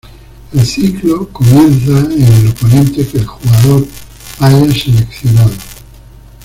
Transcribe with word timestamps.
El 0.51 0.65
ciclo 0.65 1.29
comienza 1.29 1.91
en 1.91 2.23
el 2.23 2.47
oponente 2.47 3.05
que 3.07 3.19
el 3.19 3.25
jugador 3.27 3.85
haya 4.39 4.73
seleccionado. 4.73 5.51